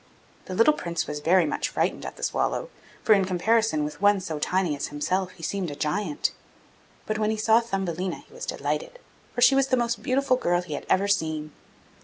[0.45, 2.71] The little Prince was very much frightened at the swallow,
[3.03, 6.31] for in comparison with one so tiny as himself he seemed a giant.
[7.05, 8.97] But when he saw Thumbelina, he was delighted,
[9.35, 11.51] for she was the most beautiful girl he had ever seen.